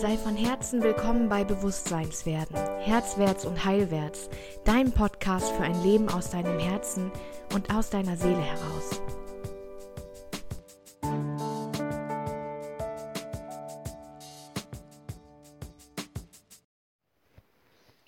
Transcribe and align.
Sei 0.00 0.16
von 0.16 0.36
Herzen 0.36 0.80
willkommen 0.80 1.28
bei 1.28 1.42
Bewusstseinswerden, 1.42 2.54
Herzwärts 2.78 3.44
und 3.44 3.64
Heilwärts, 3.64 4.30
dein 4.64 4.92
Podcast 4.92 5.50
für 5.50 5.64
ein 5.64 5.82
Leben 5.82 6.08
aus 6.08 6.30
deinem 6.30 6.60
Herzen 6.60 7.10
und 7.52 7.74
aus 7.74 7.90
deiner 7.90 8.16
Seele 8.16 8.40
heraus. 8.40 9.02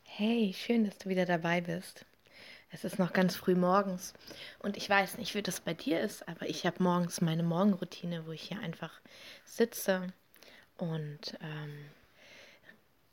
Hey, 0.04 0.54
schön, 0.56 0.84
dass 0.84 0.96
du 0.98 1.08
wieder 1.08 1.26
dabei 1.26 1.60
bist. 1.60 2.06
Es 2.70 2.84
ist 2.84 3.00
noch 3.00 3.12
ganz 3.12 3.34
früh 3.34 3.56
morgens 3.56 4.14
und 4.60 4.76
ich 4.76 4.88
weiß 4.88 5.18
nicht, 5.18 5.34
wie 5.34 5.42
das 5.42 5.58
bei 5.58 5.74
dir 5.74 6.00
ist, 6.00 6.28
aber 6.28 6.48
ich 6.48 6.66
habe 6.66 6.80
morgens 6.80 7.20
meine 7.20 7.42
Morgenroutine, 7.42 8.28
wo 8.28 8.30
ich 8.30 8.42
hier 8.42 8.60
einfach 8.60 8.92
sitze 9.44 10.12
und 10.80 11.38
ähm, 11.42 11.90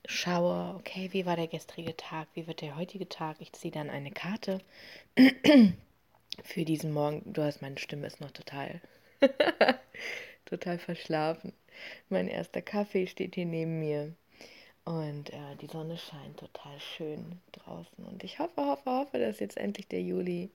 schaue, 0.05 0.75
okay, 0.75 1.09
wie 1.11 1.25
war 1.25 1.35
der 1.35 1.47
gestrige 1.47 1.95
Tag, 1.97 2.27
wie 2.33 2.47
wird 2.47 2.61
der 2.61 2.77
heutige 2.77 3.09
Tag. 3.09 3.37
Ich 3.39 3.51
ziehe 3.53 3.73
dann 3.73 3.89
eine 3.89 4.11
Karte 4.11 4.61
für 6.43 6.63
diesen 6.63 6.93
Morgen. 6.93 7.21
Du 7.33 7.43
hast 7.43 7.61
meine 7.61 7.77
Stimme 7.77 8.07
ist 8.07 8.21
noch 8.21 8.31
total, 8.31 8.81
total 10.45 10.79
verschlafen. 10.79 11.53
Mein 12.09 12.27
erster 12.27 12.61
Kaffee 12.61 13.07
steht 13.07 13.35
hier 13.35 13.45
neben 13.45 13.79
mir. 13.79 14.13
Und 14.85 15.33
äh, 15.33 15.55
die 15.59 15.67
Sonne 15.67 15.97
scheint 15.97 16.37
total 16.39 16.79
schön 16.79 17.41
draußen. 17.51 18.05
Und 18.05 18.23
ich 18.23 18.39
hoffe, 18.39 18.65
hoffe, 18.65 18.89
hoffe, 18.89 19.19
dass 19.19 19.41
jetzt 19.41 19.57
endlich 19.57 19.89
der 19.89 20.01
Juli 20.01 20.49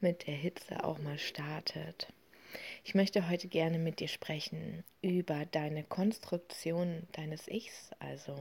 mit 0.00 0.26
der 0.26 0.34
Hitze 0.34 0.82
auch 0.82 0.98
mal 0.98 1.18
startet. 1.20 2.08
Ich 2.86 2.94
möchte 2.94 3.28
heute 3.28 3.48
gerne 3.48 3.80
mit 3.80 3.98
dir 3.98 4.06
sprechen 4.06 4.84
über 5.02 5.44
deine 5.44 5.82
Konstruktion 5.82 7.02
deines 7.10 7.48
Ichs, 7.48 7.90
also 7.98 8.38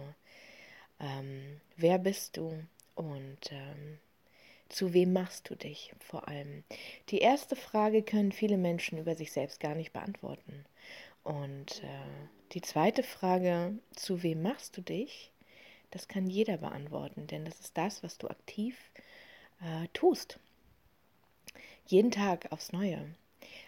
ähm, 1.00 1.60
wer 1.78 1.98
bist 1.98 2.38
du 2.38 2.54
und 2.94 3.40
ähm, 3.50 3.98
zu 4.70 4.94
wem 4.94 5.14
machst 5.14 5.50
du 5.50 5.56
dich 5.56 5.94
vor 6.00 6.28
allem? 6.28 6.64
Die 7.10 7.18
erste 7.18 7.56
Frage 7.56 8.04
können 8.04 8.32
viele 8.32 8.58
Menschen 8.58 9.00
über 9.00 9.16
sich 9.16 9.32
selbst 9.32 9.60
gar 9.60 9.74
nicht 9.74 9.94
beantworten. 9.94 10.64
Und 11.24 11.84
äh, 11.84 12.28
die 12.52 12.62
zweite 12.62 13.02
Frage, 13.02 13.74
zu 13.96 14.22
wem 14.22 14.44
machst 14.44 14.78
du 14.78 14.82
dich? 14.82 15.32
Das 15.90 16.08
kann 16.08 16.30
jeder 16.30 16.58
beantworten, 16.58 17.26
denn 17.26 17.46
das 17.46 17.60
ist 17.62 17.76
das, 17.76 18.04
was 18.04 18.20
du 18.20 18.28
aktiv 18.28 18.78
äh, 19.62 19.88
tust. 19.94 20.40
Jeden 21.88 22.12
Tag 22.12 22.52
aufs 22.52 22.74
Neue. 22.74 23.08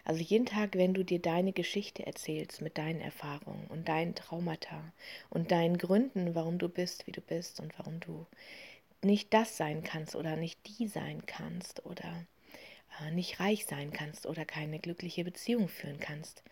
Also 0.04 0.22
jeden 0.22 0.46
Tag, 0.46 0.76
wenn 0.76 0.94
du 0.94 1.04
dir 1.04 1.20
deine 1.20 1.52
Geschichte 1.52 2.06
erzählst 2.06 2.62
mit 2.62 2.78
deinen 2.78 3.02
Erfahrungen 3.02 3.68
und 3.68 3.88
deinen 3.88 4.16
Traumata 4.16 4.82
und 5.30 5.52
deinen 5.52 5.78
Gründen, 5.78 6.36
warum 6.36 6.60
du 6.60 6.70
bist, 6.70 7.08
wie 7.08 7.12
du 7.12 7.22
bist 7.22 7.60
und 7.60 7.78
warum 7.78 8.00
du 8.00 8.26
nicht 9.04 9.34
das 9.34 9.58
sein 9.58 9.84
kannst 9.84 10.16
oder 10.16 10.36
nicht 10.36 10.60
die 10.68 10.88
sein 10.88 11.24
kannst 11.26 11.86
oder 11.86 12.26
äh, 13.02 13.12
nicht 13.12 13.40
reich 13.40 13.66
sein 13.66 13.92
kannst 13.92 14.26
oder 14.26 14.46
keine 14.46 14.80
glückliche 14.80 15.24
Beziehung 15.24 15.68
führen 15.68 16.00
kannst, 16.00 16.44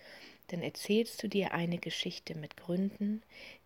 dann 0.48 0.62
erzählst 0.62 1.24
du 1.24 1.28
dir 1.28 1.54
eine 1.54 1.78
Geschichte 1.78 2.36
mit 2.36 2.58
Gründen, 2.58 3.24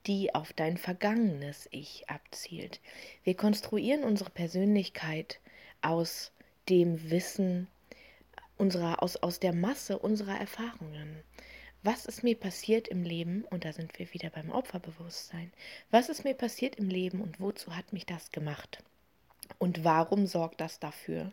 die 0.08 0.34
auf 0.34 0.54
dein 0.54 0.78
vergangenes 0.78 1.68
Ich 1.72 2.10
abzielt. 2.10 2.80
Wir 3.24 3.36
konstruieren 3.36 4.04
unsere 4.04 4.30
Persönlichkeit 4.30 5.40
aus 5.82 6.32
dem 6.70 7.10
Wissen, 7.10 7.68
unserer, 8.60 9.02
aus, 9.02 9.16
aus 9.18 9.40
der 9.40 9.54
Masse 9.54 9.98
unserer 9.98 10.40
Erfahrungen. 10.40 11.24
Was 11.82 12.06
ist 12.06 12.24
mir 12.24 12.36
passiert 12.36 12.90
im 12.90 13.04
Leben? 13.04 13.46
Und 13.46 13.64
da 13.64 13.72
sind 13.72 13.98
wir 13.98 14.14
wieder 14.14 14.30
beim 14.30 14.52
Opferbewusstsein. 14.52 15.52
Was 15.92 16.10
ist 16.10 16.26
mir 16.26 16.34
passiert 16.34 16.76
im 16.76 16.90
Leben 16.90 17.22
und 17.22 17.40
wozu 17.40 17.76
hat 17.76 17.94
mich 17.94 18.06
das 18.06 18.32
gemacht? 18.32 18.84
Und 19.58 19.84
warum 19.84 20.28
sorgt 20.28 20.62
das 20.62 20.80
dafür, 20.80 21.32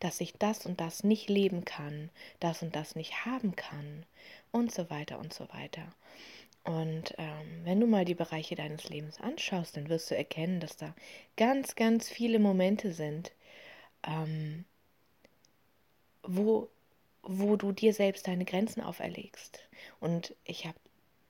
dass 0.00 0.20
ich 0.20 0.34
das 0.34 0.66
und 0.66 0.80
das 0.80 1.04
nicht 1.04 1.30
leben 1.30 1.64
kann, 1.64 2.10
das 2.40 2.62
und 2.62 2.76
das 2.76 2.94
nicht 2.96 3.24
haben 3.24 3.56
kann 3.56 4.04
und 4.52 4.72
so 4.72 4.90
weiter 4.90 5.18
und 5.18 5.32
so 5.32 5.48
weiter. 5.50 5.94
Und 6.64 7.14
ähm, 7.18 7.60
wenn 7.64 7.80
du 7.80 7.86
mal 7.86 8.04
die 8.04 8.14
Bereiche 8.14 8.54
deines 8.54 8.88
Lebens 8.88 9.20
anschaust, 9.20 9.76
dann 9.76 9.88
wirst 9.88 10.10
du 10.10 10.16
erkennen, 10.16 10.60
dass 10.60 10.76
da 10.76 10.94
ganz, 11.36 11.76
ganz 11.76 12.08
viele 12.08 12.38
Momente 12.38 12.92
sind, 12.92 13.32
ähm, 14.06 14.64
wo, 16.26 16.68
wo 17.22 17.56
du 17.56 17.72
dir 17.72 17.92
selbst 17.92 18.26
deine 18.26 18.44
Grenzen 18.44 18.80
auferlegst. 18.80 19.60
Und 20.00 20.34
ich 20.44 20.66
habe 20.66 20.78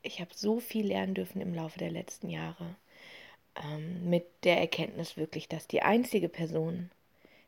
ich 0.02 0.20
hab 0.20 0.34
so 0.34 0.60
viel 0.60 0.86
lernen 0.86 1.14
dürfen 1.14 1.40
im 1.40 1.54
Laufe 1.54 1.78
der 1.78 1.90
letzten 1.90 2.28
Jahre 2.28 2.76
ähm, 3.56 4.08
mit 4.10 4.26
der 4.44 4.58
Erkenntnis 4.58 5.16
wirklich, 5.16 5.48
dass 5.48 5.66
die 5.66 5.82
einzige 5.82 6.28
Person, 6.28 6.90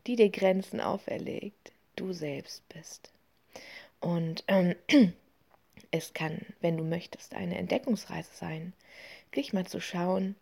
die 0.07 0.17
dir 0.17 0.31
Grenzen 0.31 0.81
auferlegt, 0.81 1.73
du 1.97 2.13
selbst 2.13 2.67
bist. 2.71 3.13
Und 4.01 4.45
ähm, 4.49 4.75
es 5.91 6.15
kann, 6.15 6.41
wenn 6.61 6.77
du 6.77 6.85
möchtest, 6.85 7.35
eine 7.35 7.59
Entdeckungsreise 7.59 8.31
sein, 8.33 8.73
gleich 9.31 9.53
mal 9.53 9.67
zu 9.67 9.81
schauen, 9.81 10.35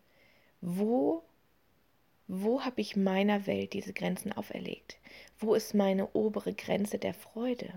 wo 0.61 1.23
wo 2.27 2.63
habe 2.63 2.81
ich 2.81 2.95
meiner 2.95 3.45
Welt 3.47 3.73
diese 3.73 3.93
Grenzen 3.93 4.31
auferlegt? 4.33 4.97
Wo 5.39 5.53
ist 5.53 5.73
meine 5.73 6.11
obere 6.13 6.53
Grenze 6.53 6.97
der 6.97 7.13
Freude? 7.13 7.71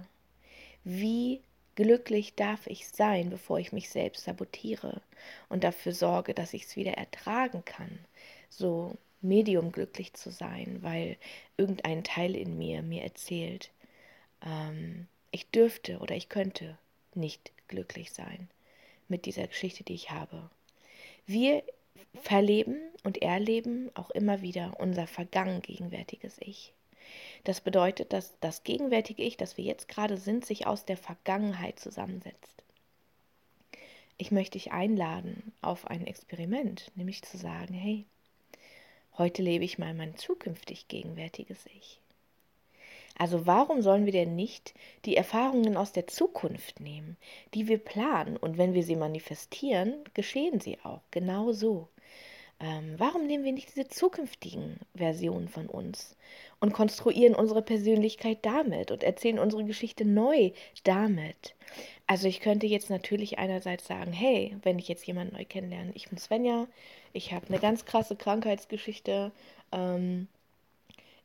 Wie 0.84 1.42
glücklich 1.75 2.34
darf 2.34 2.66
ich 2.66 2.88
sein, 2.88 3.31
bevor 3.31 3.58
ich 3.58 3.72
mich 3.72 3.91
selbst 3.91 4.25
sabotiere 4.25 5.00
und 5.48 5.64
dafür 5.64 5.92
sorge, 5.92 6.34
dass 6.34 6.54
ich 6.54 6.64
es 6.64 6.76
wieder 6.76 6.94
ertragen 6.94 7.64
kann, 7.64 7.98
so 8.48 8.97
medium 9.20 9.72
glücklich 9.72 10.14
zu 10.14 10.31
sein, 10.31 10.78
weil 10.81 11.16
irgendein 11.56 12.04
Teil 12.04 12.34
in 12.34 12.56
mir 12.56 12.82
mir 12.82 13.03
erzählt, 13.03 13.70
ähm, 14.44 15.08
ich 15.31 15.50
dürfte 15.50 15.98
oder 15.98 16.16
ich 16.16 16.28
könnte 16.28 16.78
nicht 17.14 17.53
glücklich 17.69 18.12
sein 18.12 18.48
mit 19.08 19.26
dieser 19.26 19.47
Geschichte, 19.47 19.84
die 19.84 19.94
ich 19.94 20.10
habe. 20.10 20.50
Wir 21.26 21.62
verleben 22.14 22.78
und 23.04 23.22
erleben 23.22 23.91
auch 23.94 24.10
immer 24.10 24.42
wieder 24.42 24.75
unser 24.78 25.06
vergangen 25.06 25.62
gegenwärtiges 25.62 26.36
Ich. 26.41 26.72
Das 27.44 27.60
bedeutet, 27.60 28.12
dass 28.12 28.34
das 28.41 28.64
gegenwärtige 28.64 29.22
Ich, 29.22 29.36
das 29.36 29.56
wir 29.56 29.64
jetzt 29.64 29.88
gerade 29.88 30.16
sind, 30.16 30.44
sich 30.44 30.66
aus 30.66 30.84
der 30.84 30.97
Vergangenheit 30.97 31.78
zusammensetzt. 31.78 32.62
Ich 34.19 34.31
möchte 34.31 34.58
dich 34.58 34.72
einladen 34.72 35.53
auf 35.62 35.87
ein 35.87 36.06
Experiment, 36.06 36.91
nämlich 36.97 37.22
zu 37.22 37.38
sagen, 37.38 37.72
hey, 37.72 38.04
heute 39.16 39.42
lebe 39.42 39.64
ich 39.64 39.78
mal 39.78 39.94
mein 39.94 40.16
zukünftig 40.16 40.88
gegenwärtiges 40.88 41.66
Ich. 41.66 42.00
Also 43.19 43.47
warum 43.47 43.83
sollen 43.83 44.06
wir 44.06 44.12
denn 44.12 44.37
nicht 44.37 44.75
die 45.05 45.17
Erfahrungen 45.17 45.77
aus 45.77 45.93
der 45.93 46.06
Zukunft 46.06 46.81
nehmen, 46.81 47.17
die 47.53 47.67
wir 47.67 47.79
planen 47.79 48.37
und 48.37 48.59
wenn 48.59 48.75
wir 48.75 48.84
sie 48.84 48.97
manifestieren, 48.97 49.95
geschehen 50.15 50.61
sie 50.61 50.79
auch 50.84 51.01
genau 51.11 51.53
so. 51.53 51.89
Ähm, 52.61 52.95
warum 52.97 53.27
nehmen 53.27 53.45
wir 53.45 53.53
nicht 53.53 53.69
diese 53.69 53.89
zukünftigen 53.89 54.81
Versionen 54.95 55.49
von 55.49 55.67
uns 55.67 56.17
und 56.61 56.73
konstruieren 56.73 57.37
unsere 57.37 57.62
Persönlichkeit 57.62 58.39
damit 58.43 58.91
und 58.91 59.05
erzählen 59.05 59.39
unsere 59.39 59.65
Geschichte 59.65 60.05
neu 60.05 60.50
damit? 60.83 61.55
Also 62.09 62.27
ich 62.27 62.41
könnte 62.41 62.67
jetzt 62.67 62.91
natürlich 62.91 63.39
einerseits 63.39 63.87
sagen, 63.87 64.12
hey, 64.12 64.56
wenn 64.62 64.79
ich 64.79 64.89
jetzt 64.89 65.06
jemanden 65.06 65.37
neu 65.37 65.45
kennenlerne, 65.45 65.93
ich 65.95 66.09
bin 66.09 66.19
Svenja, 66.19 66.67
ich 67.12 67.33
habe 67.33 67.47
eine 67.49 67.61
ganz 67.61 67.85
krasse 67.85 68.17
Krankheitsgeschichte, 68.17 69.31
ähm, 69.71 70.27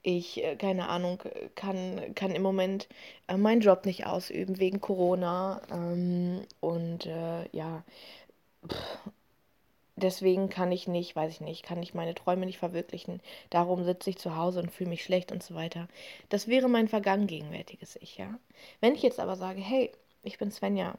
ich, 0.04 0.44
äh, 0.44 0.56
keine 0.58 0.90
Ahnung, 0.90 1.22
kann, 1.56 2.14
kann 2.16 2.32
im 2.32 2.42
Moment 2.44 2.88
äh, 3.28 3.38
meinen 3.38 3.62
Job 3.62 3.86
nicht 3.86 4.06
ausüben 4.06 4.60
wegen 4.60 4.82
Corona 4.82 5.62
ähm, 5.72 6.42
und 6.60 7.06
äh, 7.06 7.48
ja, 7.52 7.84
deswegen 9.96 10.50
kann 10.50 10.72
ich 10.72 10.88
nicht, 10.88 11.16
weiß 11.16 11.32
ich 11.32 11.42
nicht, 11.42 11.64
kann 11.64 11.82
ich 11.82 11.94
meine 11.94 12.16
Träume 12.16 12.46
nicht 12.46 12.58
verwirklichen. 12.60 13.22
Darum 13.50 13.84
sitze 13.84 14.10
ich 14.10 14.18
zu 14.18 14.36
Hause 14.36 14.60
und 14.60 14.72
fühle 14.72 14.90
mich 14.90 15.04
schlecht 15.04 15.32
und 15.32 15.44
so 15.44 15.56
weiter. 15.56 15.88
Das 16.30 16.48
wäre 16.48 16.68
mein 16.70 16.88
vergangen 16.88 17.28
gegenwärtiges 17.28 17.96
Ich, 18.02 18.18
ja. 18.18 18.40
Wenn 18.82 18.96
ich 18.96 19.04
jetzt 19.04 19.20
aber 19.20 19.36
sage, 19.36 19.62
hey, 19.62 19.92
ich 20.24 20.38
bin 20.38 20.52
Svenja 20.52 20.96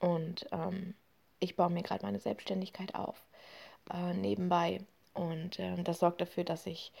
und 0.00 0.46
ähm, 0.52 0.94
ich 1.40 1.56
baue 1.56 1.70
mir 1.70 1.82
gerade 1.82 2.04
meine 2.04 2.20
Selbstständigkeit 2.20 2.94
auf 2.94 3.16
äh, 3.92 4.14
nebenbei 4.14 4.80
und 5.14 5.58
äh, 5.58 5.82
das 5.82 6.00
sorgt 6.00 6.20
dafür, 6.20 6.44
dass 6.44 6.66
ich 6.66 6.92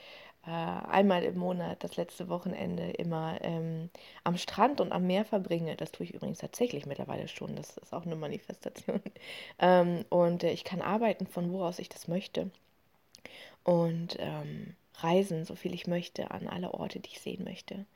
äh, 0.46 0.50
einmal 0.50 1.22
im 1.24 1.38
Monat, 1.38 1.82
das 1.82 1.96
letzte 1.96 2.28
Wochenende, 2.28 2.90
immer 2.90 3.38
ähm, 3.42 3.90
am 4.24 4.36
Strand 4.36 4.80
und 4.80 4.92
am 4.92 5.06
Meer 5.06 5.24
verbringe. 5.24 5.76
Das 5.76 5.92
tue 5.92 6.06
ich 6.06 6.14
übrigens 6.14 6.38
tatsächlich 6.38 6.86
mittlerweile 6.86 7.28
schon. 7.28 7.56
Das 7.56 7.76
ist 7.78 7.92
auch 7.92 8.04
eine 8.04 8.16
Manifestation. 8.16 9.00
ähm, 9.58 10.04
und 10.10 10.44
äh, 10.44 10.52
ich 10.52 10.64
kann 10.64 10.82
arbeiten, 10.82 11.26
von 11.26 11.50
wo 11.52 11.64
aus 11.64 11.78
ich 11.78 11.88
das 11.88 12.08
möchte. 12.08 12.50
Und 13.64 14.16
ähm, 14.18 14.76
reisen, 14.96 15.44
so 15.44 15.54
viel 15.54 15.72
ich 15.72 15.86
möchte, 15.86 16.30
an 16.30 16.48
alle 16.48 16.74
Orte, 16.74 17.00
die 17.00 17.10
ich 17.10 17.20
sehen 17.20 17.44
möchte. 17.44 17.86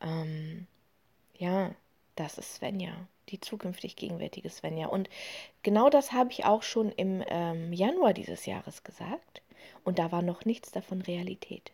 Ähm, 0.00 0.66
ja, 1.36 1.74
das 2.14 2.38
ist 2.38 2.54
Svenja, 2.54 2.92
die 3.30 3.40
zukünftig 3.40 3.96
gegenwärtige 3.96 4.50
Svenja. 4.50 4.86
Und 4.86 5.10
genau 5.62 5.90
das 5.90 6.12
habe 6.12 6.30
ich 6.30 6.44
auch 6.44 6.62
schon 6.62 6.92
im 6.92 7.24
ähm, 7.26 7.72
Januar 7.72 8.12
dieses 8.12 8.46
Jahres 8.46 8.84
gesagt. 8.84 9.42
Und 9.84 9.98
da 9.98 10.12
war 10.12 10.22
noch 10.22 10.44
nichts 10.44 10.70
davon 10.70 11.02
Realität. 11.02 11.72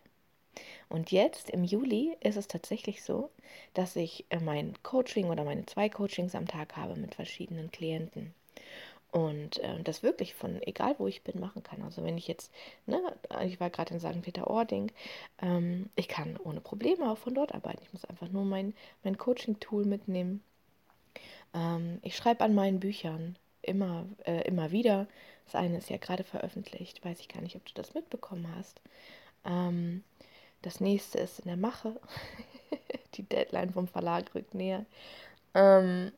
Und 0.89 1.13
jetzt 1.13 1.51
im 1.51 1.65
Juli 1.65 2.17
ist 2.21 2.37
es 2.37 2.49
tatsächlich 2.49 3.03
so, 3.03 3.31
dass 3.75 3.97
ich 3.97 4.25
äh, 4.31 4.41
mein 4.41 4.75
Coaching 4.83 5.27
oder 5.27 5.45
meine 5.45 5.67
zwei 5.67 5.89
Coachings 5.89 6.35
am 6.35 6.47
Tag 6.47 6.77
habe 6.77 6.97
mit 6.97 7.15
verschiedenen 7.15 7.71
Klienten. 7.71 8.35
Und 9.11 9.59
äh, 9.61 9.83
das 9.83 10.03
wirklich 10.03 10.35
von 10.35 10.61
egal 10.63 10.95
wo 10.99 11.07
ich 11.07 11.23
bin 11.23 11.41
machen 11.41 11.63
kann. 11.63 11.83
Also 11.83 12.05
wenn 12.05 12.19
ich 12.19 12.29
jetzt, 12.29 12.53
ne, 12.87 13.01
ich 13.45 13.59
war 13.59 13.71
gerade 13.71 13.95
in 13.95 14.01
St. 14.01 14.21
Peter-Ording, 14.21 14.93
ähm, 15.41 15.89
ich 15.97 16.09
kann 16.09 16.37
ohne 16.37 16.61
Probleme 16.61 17.11
auch 17.11 17.19
von 17.19 17.35
dort 17.35 17.55
arbeiten. 17.55 17.83
Ich 17.83 17.93
muss 17.93 18.05
einfach 18.05 18.29
nur 18.29 18.45
mein, 18.45 18.75
mein 19.05 19.17
Coaching-Tool 19.17 19.87
mitnehmen. 19.87 20.43
Ähm, 21.55 22.01
ich 22.03 22.17
schreibe 22.17 22.45
an 22.45 22.55
meinen 22.55 22.81
Büchern 22.81 23.37
immer, 23.69 24.07
äh, 24.25 24.43
immer 24.43 24.73
wieder. 24.73 25.07
Das 25.47 25.55
eine 25.55 25.79
ist 25.79 25.91
ja 25.91 25.97
gerade 25.97 26.25
veröffentlicht, 26.25 27.05
weiß 27.05 27.21
ich 27.21 27.29
gar 27.29 27.41
nicht, 27.41 27.57
ob 27.57 27.65
du 27.65 27.73
das 27.75 27.95
mitbekommen 27.95 28.47
hast. 28.57 28.81
Ähm, 29.45 30.03
das 30.63 30.81
nächste 30.81 31.19
ist 31.19 31.41
in 31.41 31.47
der 31.47 31.57
Mache. 31.57 31.99
Die 33.15 33.23
Deadline 33.23 33.73
vom 33.73 33.89
Verlag 33.89 34.35
rückt 34.35 34.55
näher. 34.55 34.85
Ähm, 35.55 36.13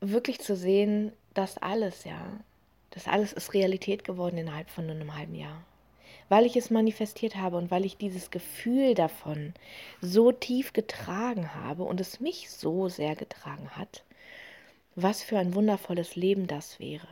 wirklich 0.00 0.40
zu 0.40 0.56
sehen, 0.56 1.12
dass 1.34 1.58
alles, 1.58 2.04
ja, 2.04 2.40
das 2.90 3.06
alles 3.06 3.32
ist 3.32 3.54
Realität 3.54 4.04
geworden 4.04 4.38
innerhalb 4.38 4.68
von 4.68 4.86
nur 4.86 4.96
einem 4.96 5.16
halben 5.16 5.34
Jahr. 5.34 5.62
Weil 6.28 6.46
ich 6.46 6.56
es 6.56 6.70
manifestiert 6.70 7.36
habe 7.36 7.56
und 7.56 7.70
weil 7.70 7.84
ich 7.84 7.96
dieses 7.96 8.30
Gefühl 8.30 8.94
davon 8.94 9.54
so 10.00 10.32
tief 10.32 10.72
getragen 10.72 11.54
habe 11.54 11.84
und 11.84 12.00
es 12.00 12.20
mich 12.20 12.50
so 12.50 12.88
sehr 12.88 13.16
getragen 13.16 13.70
hat, 13.70 14.02
was 14.94 15.22
für 15.22 15.38
ein 15.38 15.54
wundervolles 15.54 16.16
Leben 16.16 16.46
das 16.46 16.78
wäre. 16.78 17.08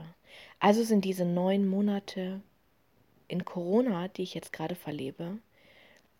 Also 0.58 0.82
sind 0.82 1.04
diese 1.04 1.24
neun 1.24 1.66
Monate 1.66 2.40
in 3.28 3.44
Corona, 3.44 4.08
die 4.08 4.22
ich 4.22 4.34
jetzt 4.34 4.52
gerade 4.52 4.74
verlebe, 4.74 5.38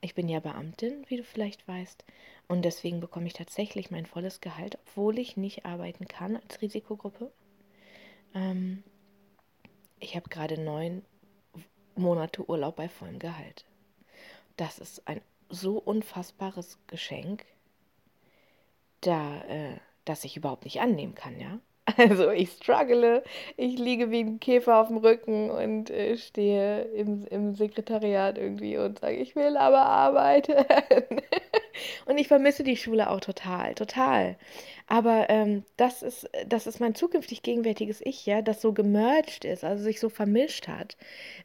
ich 0.01 0.15
bin 0.15 0.29
ja 0.29 0.41
Beamtin, 0.41 1.05
wie 1.09 1.19
du 1.19 1.25
vielleicht 1.25 1.69
weißt, 1.69 2.05
und 2.49 2.63
deswegen 2.63 3.01
bekomme 3.01 3.27
ich 3.27 3.35
tatsächlich 3.35 3.91
mein 3.91 4.07
volles 4.07 4.41
Gehalt, 4.41 4.79
obwohl 4.87 5.19
ich 5.19 5.37
nicht 5.37 5.67
arbeiten 5.67 6.09
kann 6.09 6.37
als 6.37 6.63
Risikogruppe. 6.63 7.31
Ähm, 8.35 8.83
ich 9.99 10.17
habe 10.17 10.29
gerade 10.31 10.59
neun 10.59 11.05
Monate 11.97 12.49
Urlaub 12.49 12.77
bei 12.77 12.89
vollem 12.89 13.19
Gehalt. 13.19 13.67
Das 14.57 14.79
ist 14.79 15.07
ein 15.07 15.21
so 15.51 15.79
unfassbares 15.79 16.79
Geschenk, 16.87 17.45
da, 19.03 19.43
äh, 19.43 19.77
das 20.11 20.25
ich 20.25 20.37
überhaupt 20.37 20.65
nicht 20.65 20.81
annehmen 20.81 21.15
kann, 21.15 21.39
ja. 21.41 21.61
Also 21.97 22.31
ich 22.31 22.51
struggle, 22.51 23.23
ich 23.57 23.79
liege 23.79 24.11
wie 24.11 24.21
ein 24.21 24.41
Käfer 24.41 24.81
auf 24.81 24.89
dem 24.89 24.99
Rücken 24.99 25.51
und 25.51 25.91
äh, 25.91 26.17
stehe 26.17 26.83
im, 26.83 27.27
im 27.27 27.55
Sekretariat 27.55 28.39
irgendwie 28.39 28.77
und 28.77 28.99
sage, 29.01 29.17
ich 29.17 29.35
will 29.37 29.57
aber 29.57 29.83
arbeiten. 29.83 30.55
und 32.07 32.19
ich 32.19 32.29
vermisse 32.29 32.63
die 32.63 32.77
Schule 32.77 33.11
auch 33.11 33.21
total, 33.21 33.75
total. 33.75 34.37
Aber 34.87 35.31
ähm, 35.31 35.65
das, 35.77 36.03
ist, 36.03 36.29
das 36.47 36.67
ist 36.67 36.81
mein 36.81 36.95
zukünftig 36.95 37.43
gegenwärtiges 37.43 38.01
Ich, 38.05 38.27
ja, 38.27 38.43
das 38.43 38.61
so 38.61 38.73
gemerged 38.73 39.45
ist, 39.45 39.63
also 39.65 39.85
sich 39.85 40.01
so 40.01 40.09
vermischt 40.09 40.67
hat 40.67 40.97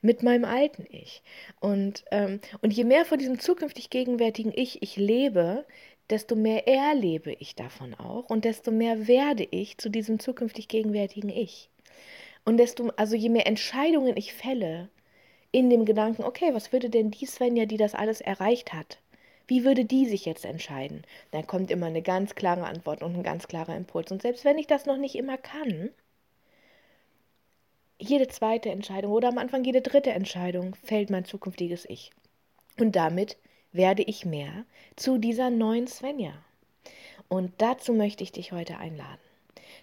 mit 0.02 0.24
meinem 0.24 0.46
alten 0.46 0.86
Ich. 0.90 1.22
Und, 1.60 2.04
ähm, 2.12 2.40
und 2.62 2.74
je 2.74 2.84
mehr 2.86 3.06
von 3.06 3.20
diesem 3.20 3.40
zukünftig 3.40 3.90
gegenwärtigen 3.92 4.52
Ich 4.56 4.82
ich 4.82 4.98
lebe, 4.98 5.66
desto 6.10 6.36
mehr 6.36 6.68
erlebe 6.68 7.34
ich 7.34 7.56
davon 7.56 7.94
auch 7.96 8.30
und 8.30 8.46
desto 8.46 8.72
mehr 8.72 9.08
werde 9.08 9.48
ich 9.50 9.78
zu 9.78 9.90
diesem 9.90 10.20
zukünftig 10.20 10.68
gegenwärtigen 10.68 11.30
Ich. 11.30 11.70
Und 12.44 12.58
desto, 12.58 12.92
also 12.96 13.16
je 13.16 13.30
mehr 13.30 13.48
Entscheidungen 13.48 14.16
ich 14.18 14.34
fälle 14.34 14.90
in 15.52 15.70
dem 15.70 15.86
Gedanken, 15.86 16.24
okay, 16.24 16.54
was 16.54 16.72
würde 16.72 16.90
denn 16.90 17.12
die 17.12 17.26
Svenja, 17.26 17.66
die 17.66 17.78
das 17.78 17.96
alles 17.96 18.22
erreicht 18.22 18.74
hat, 18.74 19.00
wie 19.48 19.64
würde 19.64 19.86
die 19.86 20.06
sich 20.06 20.26
jetzt 20.26 20.46
entscheiden? 20.46 21.04
Dann 21.32 21.48
kommt 21.48 21.72
immer 21.72 21.86
eine 21.88 22.02
ganz 22.02 22.36
klare 22.36 22.66
Antwort 22.66 23.04
und 23.04 23.16
ein 23.16 23.24
ganz 23.24 23.48
klarer 23.48 23.76
Impuls. 23.76 24.12
Und 24.12 24.22
selbst 24.22 24.44
wenn 24.44 24.58
ich 24.58 24.68
das 24.68 24.86
noch 24.86 24.98
nicht 24.98 25.16
immer 25.16 25.38
kann, 25.38 25.92
jede 28.00 28.28
zweite 28.28 28.70
Entscheidung 28.70 29.12
oder 29.12 29.30
am 29.30 29.38
Anfang 29.38 29.64
jede 29.64 29.82
dritte 29.82 30.12
Entscheidung 30.12 30.76
fällt 30.76 31.10
mein 31.10 31.26
zukünftiges 31.26 31.86
Ich. 31.88 32.12
Und 32.78 32.96
damit 32.96 33.38
werde 33.76 34.04
ich 34.04 34.26
mehr 34.26 34.66
zu 34.96 35.18
dieser 35.18 35.50
neuen 35.50 35.88
Svenja. 35.88 36.34
Und 37.28 37.52
dazu 37.58 37.94
möchte 37.94 38.24
ich 38.24 38.32
dich 38.32 38.52
heute 38.52 38.78
einladen. 38.78 39.20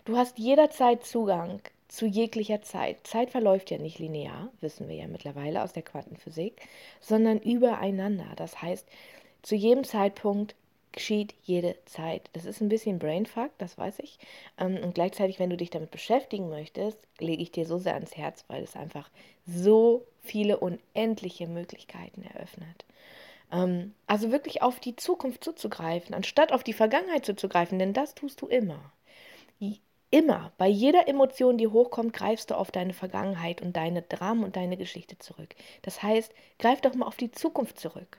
Du 0.04 0.16
hast 0.16 0.38
jederzeit 0.38 1.04
Zugang 1.04 1.60
zu 1.88 2.06
jeglicher 2.06 2.62
Zeit. 2.62 3.06
Zeit 3.06 3.30
verläuft 3.30 3.70
ja 3.70 3.76
nicht 3.76 3.98
linear, 3.98 4.48
wissen 4.60 4.88
wir 4.88 4.96
ja 4.96 5.06
mittlerweile 5.06 5.62
aus 5.62 5.74
der 5.74 5.82
Quantenphysik, 5.82 6.62
sondern 7.00 7.38
übereinander. 7.38 8.32
Das 8.36 8.62
heißt, 8.62 8.88
zu 9.42 9.54
jedem 9.56 9.84
Zeitpunkt 9.84 10.54
geschieht 10.92 11.34
jede 11.42 11.76
Zeit. 11.84 12.30
Das 12.32 12.46
ist 12.46 12.60
ein 12.62 12.68
bisschen 12.68 12.98
Brainfuck, 12.98 13.50
das 13.58 13.76
weiß 13.76 13.98
ich. 13.98 14.18
Ähm, 14.58 14.78
und 14.82 14.94
gleichzeitig, 14.94 15.38
wenn 15.38 15.50
du 15.50 15.56
dich 15.56 15.70
damit 15.70 15.90
beschäftigen 15.90 16.48
möchtest, 16.48 16.98
lege 17.18 17.42
ich 17.42 17.52
dir 17.52 17.66
so 17.66 17.78
sehr 17.78 17.94
ans 17.94 18.16
Herz, 18.16 18.44
weil 18.48 18.62
es 18.62 18.76
einfach 18.76 19.10
so 19.46 20.06
viele 20.22 20.58
unendliche 20.58 21.46
Möglichkeiten 21.46 22.22
eröffnet. 22.22 22.84
Ähm, 23.52 23.94
also 24.06 24.32
wirklich 24.32 24.62
auf 24.62 24.80
die 24.80 24.96
Zukunft 24.96 25.44
zuzugreifen, 25.44 26.14
anstatt 26.14 26.52
auf 26.52 26.64
die 26.64 26.72
Vergangenheit 26.72 27.24
zuzugreifen, 27.24 27.78
denn 27.78 27.92
das 27.92 28.14
tust 28.14 28.40
du 28.40 28.48
immer. 28.48 28.92
Immer, 30.12 30.52
bei 30.58 30.68
jeder 30.68 31.08
Emotion, 31.08 31.56
die 31.56 31.68
hochkommt, 31.68 32.12
greifst 32.12 32.50
du 32.50 32.54
auf 32.54 32.70
deine 32.70 32.92
Vergangenheit 32.92 33.62
und 33.62 33.78
deine 33.78 34.02
Dramen 34.02 34.44
und 34.44 34.56
deine 34.56 34.76
Geschichte 34.76 35.16
zurück. 35.18 35.54
Das 35.80 36.02
heißt, 36.02 36.34
greif 36.58 36.82
doch 36.82 36.94
mal 36.94 37.06
auf 37.06 37.16
die 37.16 37.30
Zukunft 37.30 37.80
zurück, 37.80 38.18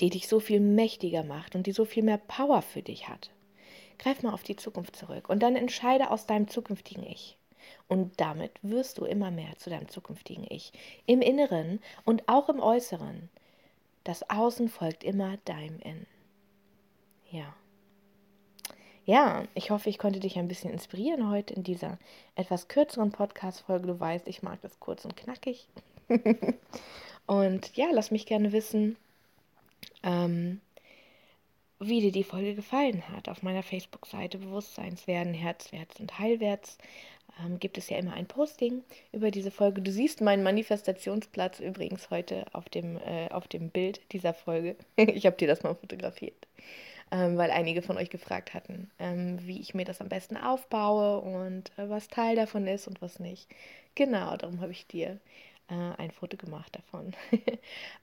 die 0.00 0.10
dich 0.10 0.28
so 0.28 0.38
viel 0.38 0.60
mächtiger 0.60 1.24
macht 1.24 1.54
und 1.54 1.66
die 1.66 1.72
so 1.72 1.86
viel 1.86 2.02
mehr 2.02 2.18
Power 2.18 2.60
für 2.60 2.82
dich 2.82 3.08
hat. 3.08 3.30
Greif 3.98 4.22
mal 4.22 4.34
auf 4.34 4.42
die 4.42 4.56
Zukunft 4.56 4.96
zurück 4.96 5.30
und 5.30 5.42
dann 5.42 5.56
entscheide 5.56 6.10
aus 6.10 6.26
deinem 6.26 6.46
zukünftigen 6.46 7.04
Ich. 7.04 7.38
Und 7.86 8.20
damit 8.20 8.52
wirst 8.60 8.98
du 8.98 9.06
immer 9.06 9.30
mehr 9.30 9.56
zu 9.56 9.70
deinem 9.70 9.88
zukünftigen 9.88 10.44
Ich. 10.50 10.72
Im 11.06 11.22
Inneren 11.22 11.80
und 12.04 12.28
auch 12.28 12.50
im 12.50 12.60
Äußeren. 12.60 13.30
Das 14.08 14.30
Außen 14.30 14.70
folgt 14.70 15.04
immer 15.04 15.36
deinem 15.44 15.78
Innen. 15.80 16.06
Ja. 17.30 17.54
Ja, 19.04 19.44
ich 19.52 19.70
hoffe, 19.70 19.90
ich 19.90 19.98
konnte 19.98 20.18
dich 20.18 20.38
ein 20.38 20.48
bisschen 20.48 20.72
inspirieren 20.72 21.28
heute 21.28 21.52
in 21.52 21.62
dieser 21.62 21.98
etwas 22.34 22.68
kürzeren 22.68 23.12
Podcast-Folge. 23.12 23.86
Du 23.86 24.00
weißt, 24.00 24.26
ich 24.26 24.42
mag 24.42 24.62
das 24.62 24.80
kurz 24.80 25.04
und 25.04 25.14
knackig. 25.14 25.68
und 27.26 27.76
ja, 27.76 27.88
lass 27.92 28.10
mich 28.10 28.24
gerne 28.24 28.52
wissen, 28.52 28.96
ähm, 30.02 30.62
wie 31.80 32.00
dir 32.00 32.12
die 32.12 32.24
Folge 32.24 32.54
gefallen 32.54 33.02
hat. 33.08 33.28
Auf 33.28 33.42
meiner 33.42 33.62
Facebook-Seite 33.62 34.38
Bewusstseinswerden, 34.38 35.34
Herzwärts 35.34 36.00
und 36.00 36.18
Heilwärts 36.18 36.78
ähm, 37.44 37.58
gibt 37.58 37.78
es 37.78 37.88
ja 37.88 37.98
immer 37.98 38.14
ein 38.14 38.26
Posting 38.26 38.82
über 39.12 39.30
diese 39.30 39.50
Folge. 39.50 39.82
Du 39.82 39.92
siehst 39.92 40.20
meinen 40.20 40.42
Manifestationsplatz 40.42 41.60
übrigens 41.60 42.10
heute 42.10 42.46
auf 42.52 42.68
dem, 42.68 42.96
äh, 42.98 43.28
auf 43.30 43.48
dem 43.48 43.70
Bild 43.70 44.00
dieser 44.12 44.34
Folge. 44.34 44.76
ich 44.96 45.26
habe 45.26 45.36
dir 45.36 45.48
das 45.48 45.62
mal 45.62 45.74
fotografiert, 45.74 46.46
ähm, 47.12 47.36
weil 47.36 47.50
einige 47.50 47.82
von 47.82 47.96
euch 47.96 48.10
gefragt 48.10 48.54
hatten, 48.54 48.90
ähm, 48.98 49.38
wie 49.46 49.60
ich 49.60 49.74
mir 49.74 49.84
das 49.84 50.00
am 50.00 50.08
besten 50.08 50.36
aufbaue 50.36 51.20
und 51.20 51.70
äh, 51.78 51.88
was 51.88 52.08
Teil 52.08 52.36
davon 52.36 52.66
ist 52.66 52.88
und 52.88 53.00
was 53.00 53.20
nicht. 53.20 53.48
Genau, 53.94 54.36
darum 54.36 54.60
habe 54.60 54.72
ich 54.72 54.86
dir 54.86 55.18
ein 55.74 56.10
Foto 56.10 56.36
gemacht 56.36 56.74
davon. 56.74 57.12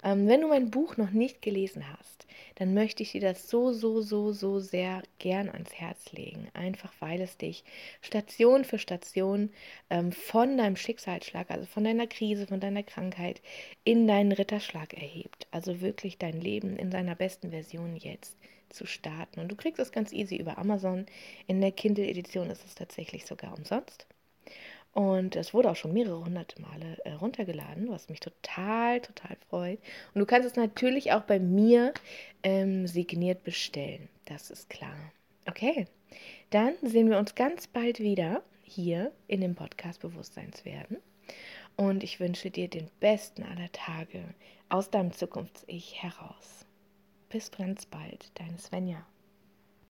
ähm, 0.03 0.27
wenn 0.27 0.41
du 0.41 0.47
mein 0.47 0.69
Buch 0.69 0.97
noch 0.97 1.11
nicht 1.11 1.41
gelesen 1.41 1.83
hast, 1.97 2.27
dann 2.55 2.73
möchte 2.73 3.03
ich 3.03 3.11
dir 3.11 3.21
das 3.21 3.49
so, 3.49 3.73
so, 3.73 4.01
so, 4.01 4.31
so 4.31 4.59
sehr 4.59 5.01
gern 5.19 5.49
ans 5.49 5.73
Herz 5.73 6.11
legen. 6.11 6.47
Einfach 6.53 6.93
weil 6.99 7.21
es 7.21 7.37
dich 7.37 7.63
Station 8.01 8.65
für 8.65 8.77
Station 8.77 9.51
ähm, 9.89 10.11
von 10.11 10.57
deinem 10.57 10.75
Schicksalsschlag, 10.75 11.49
also 11.49 11.65
von 11.65 11.83
deiner 11.83 12.07
Krise, 12.07 12.47
von 12.47 12.59
deiner 12.59 12.83
Krankheit 12.83 13.41
in 13.83 14.07
deinen 14.07 14.31
Ritterschlag 14.31 14.93
erhebt. 14.93 15.47
Also 15.51 15.81
wirklich 15.81 16.17
dein 16.17 16.39
Leben 16.39 16.77
in 16.77 16.91
seiner 16.91 17.15
besten 17.15 17.49
Version 17.49 17.95
jetzt 17.95 18.37
zu 18.69 18.85
starten. 18.85 19.39
Und 19.39 19.49
du 19.49 19.55
kriegst 19.55 19.79
es 19.79 19.91
ganz 19.91 20.11
easy 20.11 20.35
über 20.35 20.57
Amazon. 20.57 21.05
In 21.47 21.61
der 21.61 21.71
Kindle-Edition 21.71 22.49
ist 22.49 22.65
es 22.65 22.75
tatsächlich 22.75 23.25
sogar 23.25 23.57
umsonst. 23.57 24.05
Und 24.95 25.35
es 25.35 25.53
wurde 25.53 25.69
auch 25.69 25.75
schon 25.75 25.91
mehrere 25.91 26.23
hunderte 26.23 26.61
Male 26.61 26.97
äh, 27.03 27.11
runtergeladen, 27.11 27.89
was 27.89 28.07
mich 28.07 28.21
total, 28.21 29.01
total 29.01 29.35
freut. 29.49 29.79
Und 30.13 30.21
du 30.21 30.25
kannst 30.25 30.47
es 30.47 30.55
natürlich 30.55 31.11
auch 31.11 31.23
bei 31.23 31.37
mir 31.37 31.93
ähm, 32.43 32.87
signiert 32.87 33.43
bestellen. 33.43 34.07
Das 34.23 34.49
ist 34.49 34.69
klar. 34.69 34.95
Okay, 35.47 35.85
dann 36.49 36.75
sehen 36.81 37.09
wir 37.09 37.17
uns 37.17 37.35
ganz 37.35 37.67
bald 37.67 37.99
wieder 37.99 38.41
hier 38.63 39.11
in 39.27 39.41
dem 39.41 39.53
Podcast 39.53 39.99
Bewusstseinswerden. 39.99 40.97
Und 41.75 42.01
ich 42.01 42.21
wünsche 42.21 42.49
dir 42.49 42.69
den 42.69 42.89
besten 43.01 43.43
aller 43.43 43.71
Tage 43.73 44.23
aus 44.69 44.91
deinem 44.91 45.11
Zukunfts-Ich 45.11 46.01
heraus. 46.01 46.65
Bis 47.27 47.51
ganz 47.51 47.85
bald, 47.85 48.31
deine 48.39 48.57
Svenja. 48.59 49.05